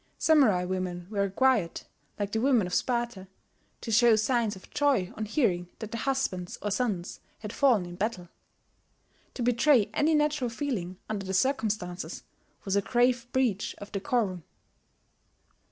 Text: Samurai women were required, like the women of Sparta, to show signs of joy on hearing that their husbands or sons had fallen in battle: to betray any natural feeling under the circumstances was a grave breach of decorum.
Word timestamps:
Samurai 0.17 0.63
women 0.65 1.05
were 1.11 1.21
required, 1.21 1.81
like 2.17 2.31
the 2.31 2.41
women 2.41 2.65
of 2.65 2.73
Sparta, 2.73 3.27
to 3.81 3.91
show 3.91 4.15
signs 4.15 4.55
of 4.55 4.67
joy 4.71 5.13
on 5.15 5.25
hearing 5.25 5.69
that 5.77 5.91
their 5.91 6.01
husbands 6.01 6.57
or 6.63 6.71
sons 6.71 7.19
had 7.41 7.53
fallen 7.53 7.85
in 7.85 7.97
battle: 7.97 8.27
to 9.35 9.43
betray 9.43 9.91
any 9.93 10.15
natural 10.15 10.49
feeling 10.49 10.97
under 11.07 11.27
the 11.27 11.35
circumstances 11.35 12.23
was 12.65 12.75
a 12.75 12.81
grave 12.81 13.27
breach 13.31 13.75
of 13.77 13.91
decorum. 13.91 14.43